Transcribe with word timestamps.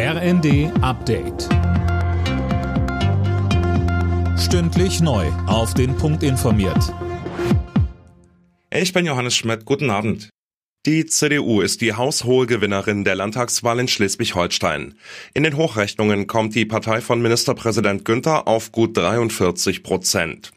RND 0.00 0.70
Update. 0.80 1.48
Stündlich 4.38 5.00
neu. 5.00 5.26
Auf 5.48 5.74
den 5.74 5.96
Punkt 5.96 6.22
informiert. 6.22 6.94
Ich 8.72 8.92
bin 8.92 9.06
Johannes 9.06 9.34
Schmidt. 9.34 9.64
Guten 9.64 9.90
Abend. 9.90 10.30
Die 10.86 11.04
CDU 11.06 11.62
ist 11.62 11.80
die 11.80 11.94
haushohe 11.94 12.46
Gewinnerin 12.46 13.02
der 13.02 13.16
Landtagswahl 13.16 13.80
in 13.80 13.88
Schleswig-Holstein. 13.88 14.94
In 15.34 15.42
den 15.42 15.56
Hochrechnungen 15.56 16.28
kommt 16.28 16.54
die 16.54 16.64
Partei 16.64 17.00
von 17.00 17.20
Ministerpräsident 17.20 18.04
Günther 18.04 18.46
auf 18.46 18.70
gut 18.70 18.96
43 18.96 19.82
Prozent. 19.82 20.52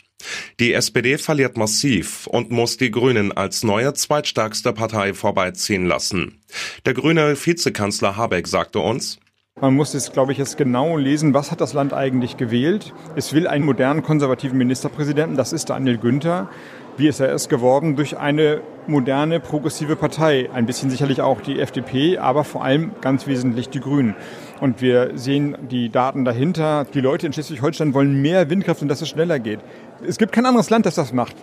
Die 0.60 0.74
SPD 0.74 1.18
verliert 1.18 1.58
massiv 1.58 2.28
und 2.28 2.52
muss 2.52 2.78
die 2.78 2.92
Grünen 2.92 3.32
als 3.32 3.64
neue 3.64 3.96
zweitstärkste 3.96 4.72
Partei 4.72 5.16
vorbeiziehen 5.16 5.88
lassen. 5.88 6.44
Der 6.86 6.94
grüne 6.94 7.36
Vizekanzler 7.36 8.18
Habeck 8.18 8.48
sagte 8.48 8.78
uns, 8.78 9.18
man 9.62 9.76
muss 9.76 9.94
jetzt, 9.94 10.14
glaube 10.14 10.32
ich, 10.32 10.40
jetzt 10.40 10.58
genau 10.58 10.98
lesen, 10.98 11.36
was 11.36 11.52
hat 11.52 11.62
das 11.62 11.74
Land 11.74 11.94
eigentlich 11.94 12.36
gewählt. 12.36 12.94
Es 13.16 13.34
will 13.34 13.48
einen 13.48 13.64
modernen 13.64 14.02
konservativen 14.02 14.58
Ministerpräsidenten, 14.58 15.38
das 15.38 15.54
ist 15.54 15.70
Daniel 15.70 16.00
Günther. 16.00 16.50
Wie 16.98 17.08
ist 17.08 17.20
er 17.20 17.30
erst 17.30 17.50
geworden? 17.50 17.96
Durch 17.96 18.18
eine 18.18 18.62
moderne, 18.88 19.40
progressive 19.40 19.96
Partei. 19.96 20.50
Ein 20.52 20.66
bisschen 20.66 20.90
sicherlich 20.90 21.22
auch 21.22 21.42
die 21.42 21.60
FDP, 21.60 22.18
aber 22.18 22.44
vor 22.44 22.64
allem 22.64 22.92
ganz 23.02 23.28
wesentlich 23.28 23.70
die 23.70 23.80
Grünen. 23.80 24.16
Und 24.60 24.82
wir 24.82 25.12
sehen 25.14 25.56
die 25.70 25.90
Daten 25.90 26.26
dahinter. 26.26 26.86
Die 26.94 27.00
Leute 27.00 27.28
in 27.28 27.34
Schleswig-Holstein 27.34 27.94
wollen 27.94 28.22
mehr 28.22 28.50
Windkraft 28.50 28.82
und 28.82 28.88
dass 28.88 29.02
es 29.02 29.10
schneller 29.10 29.40
geht. 29.40 29.60
Es 30.06 30.18
gibt 30.18 30.32
kein 30.32 30.46
anderes 30.46 30.70
Land, 30.70 30.86
das 30.86 30.96
das 30.96 31.14
macht. 31.14 31.36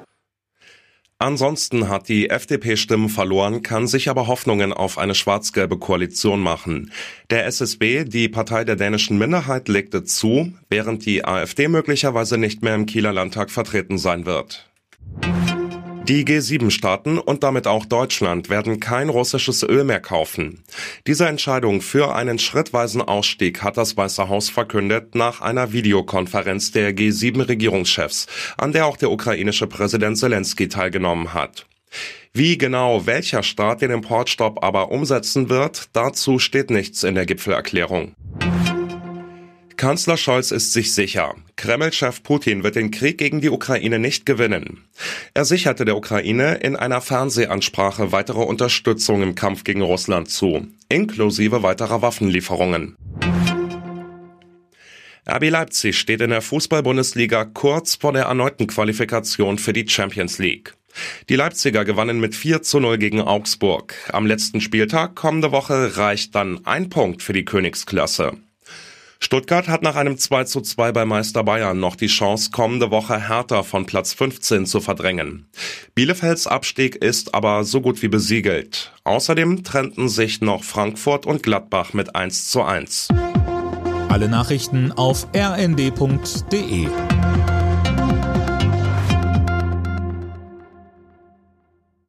Ansonsten 1.20 1.88
hat 1.88 2.08
die 2.08 2.30
FDP 2.30 2.76
Stimmen 2.76 3.08
verloren, 3.08 3.62
kann 3.62 3.88
sich 3.88 4.08
aber 4.08 4.28
Hoffnungen 4.28 4.72
auf 4.72 4.98
eine 4.98 5.16
schwarz-gelbe 5.16 5.76
Koalition 5.76 6.40
machen. 6.40 6.92
Der 7.30 7.44
SSB, 7.46 8.04
die 8.04 8.28
Partei 8.28 8.62
der 8.62 8.76
dänischen 8.76 9.18
Minderheit, 9.18 9.66
legte 9.66 10.04
zu, 10.04 10.52
während 10.70 11.04
die 11.06 11.24
AfD 11.24 11.66
möglicherweise 11.66 12.38
nicht 12.38 12.62
mehr 12.62 12.76
im 12.76 12.86
Kieler 12.86 13.12
Landtag 13.12 13.50
vertreten 13.50 13.98
sein 13.98 14.26
wird. 14.26 14.70
Die 16.08 16.24
G7-Staaten 16.24 17.18
und 17.18 17.42
damit 17.42 17.66
auch 17.66 17.84
Deutschland 17.84 18.48
werden 18.48 18.80
kein 18.80 19.10
russisches 19.10 19.62
Öl 19.62 19.84
mehr 19.84 20.00
kaufen. 20.00 20.64
Diese 21.06 21.28
Entscheidung 21.28 21.82
für 21.82 22.14
einen 22.14 22.38
schrittweisen 22.38 23.02
Ausstieg 23.02 23.62
hat 23.62 23.76
das 23.76 23.94
Weiße 23.94 24.26
Haus 24.26 24.48
verkündet 24.48 25.14
nach 25.14 25.42
einer 25.42 25.72
Videokonferenz 25.72 26.72
der 26.72 26.96
G7-Regierungschefs, 26.96 28.26
an 28.56 28.72
der 28.72 28.86
auch 28.86 28.96
der 28.96 29.10
ukrainische 29.10 29.66
Präsident 29.66 30.16
Zelensky 30.16 30.68
teilgenommen 30.68 31.34
hat. 31.34 31.66
Wie 32.32 32.56
genau 32.56 33.04
welcher 33.04 33.42
Staat 33.42 33.82
den 33.82 33.90
Importstopp 33.90 34.64
aber 34.64 34.90
umsetzen 34.90 35.50
wird, 35.50 35.90
dazu 35.92 36.38
steht 36.38 36.70
nichts 36.70 37.02
in 37.02 37.16
der 37.16 37.26
Gipfelerklärung. 37.26 38.14
Kanzler 39.78 40.16
Scholz 40.16 40.50
ist 40.50 40.72
sich 40.72 40.92
sicher, 40.92 41.36
Kreml-Chef 41.54 42.24
Putin 42.24 42.64
wird 42.64 42.74
den 42.74 42.90
Krieg 42.90 43.16
gegen 43.16 43.40
die 43.40 43.48
Ukraine 43.48 44.00
nicht 44.00 44.26
gewinnen. 44.26 44.82
Er 45.34 45.44
sicherte 45.44 45.84
der 45.84 45.96
Ukraine 45.96 46.56
in 46.56 46.74
einer 46.74 47.00
Fernsehansprache 47.00 48.10
weitere 48.10 48.40
Unterstützung 48.40 49.22
im 49.22 49.36
Kampf 49.36 49.62
gegen 49.62 49.82
Russland 49.82 50.30
zu, 50.30 50.66
inklusive 50.88 51.62
weiterer 51.62 52.02
Waffenlieferungen. 52.02 52.96
RB 55.30 55.48
Leipzig 55.48 55.96
steht 55.96 56.22
in 56.22 56.30
der 56.30 56.42
Fußball-Bundesliga 56.42 57.44
kurz 57.44 57.94
vor 57.94 58.12
der 58.12 58.24
erneuten 58.24 58.66
Qualifikation 58.66 59.58
für 59.58 59.72
die 59.72 59.88
Champions 59.88 60.40
League. 60.40 60.74
Die 61.28 61.36
Leipziger 61.36 61.84
gewannen 61.84 62.18
mit 62.18 62.34
4 62.34 62.62
zu 62.62 62.80
0 62.80 62.98
gegen 62.98 63.20
Augsburg. 63.20 63.94
Am 64.10 64.26
letzten 64.26 64.60
Spieltag 64.60 65.14
kommende 65.14 65.52
Woche 65.52 65.96
reicht 65.96 66.34
dann 66.34 66.66
ein 66.66 66.88
Punkt 66.88 67.22
für 67.22 67.32
die 67.32 67.44
Königsklasse. 67.44 68.38
Stuttgart 69.20 69.68
hat 69.68 69.82
nach 69.82 69.96
einem 69.96 70.16
2 70.16 70.44
zu 70.44 70.60
2 70.60 70.92
bei 70.92 71.04
Meister 71.04 71.42
Bayern 71.42 71.80
noch 71.80 71.96
die 71.96 72.06
Chance, 72.06 72.50
kommende 72.52 72.90
Woche 72.90 73.28
Hertha 73.28 73.62
von 73.62 73.84
Platz 73.84 74.14
15 74.14 74.64
zu 74.64 74.80
verdrängen. 74.80 75.48
Bielefelds 75.94 76.46
Abstieg 76.46 76.96
ist 76.96 77.34
aber 77.34 77.64
so 77.64 77.80
gut 77.80 78.00
wie 78.02 78.08
besiegelt. 78.08 78.92
Außerdem 79.04 79.64
trennten 79.64 80.08
sich 80.08 80.40
noch 80.40 80.62
Frankfurt 80.62 81.26
und 81.26 81.42
Gladbach 81.42 81.92
mit 81.94 82.14
1 82.14 82.48
zu 82.48 82.62
1. 82.62 83.08
Alle 84.08 84.28
Nachrichten 84.28 84.92
auf 84.92 85.26
rnd.de 85.34 86.88